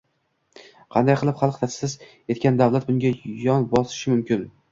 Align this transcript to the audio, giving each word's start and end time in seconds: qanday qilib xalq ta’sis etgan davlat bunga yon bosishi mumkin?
qanday 0.95 1.17
qilib 1.23 1.35
xalq 1.41 1.59
ta’sis 1.65 1.93
etgan 2.35 2.57
davlat 2.63 2.89
bunga 2.89 3.13
yon 3.45 3.71
bosishi 3.75 4.15
mumkin? 4.17 4.49